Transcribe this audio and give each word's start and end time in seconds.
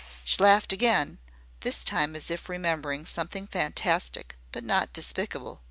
She 0.23 0.41
laughed 0.41 0.73
again, 0.73 1.19
this 1.59 1.83
time 1.83 2.15
as 2.15 2.31
if 2.31 2.49
remembering 2.49 3.05
something 3.05 3.45
fantastic, 3.45 4.35
but 4.51 4.63
not 4.63 4.91
despicable. 4.93 5.59